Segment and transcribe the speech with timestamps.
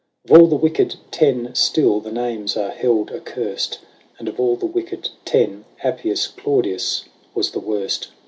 [0.27, 3.77] Of all the wicked Ten still the names are held accursed,
[4.17, 7.03] And of all the wicked Ten Appius Claudius
[7.35, 8.07] was the worst.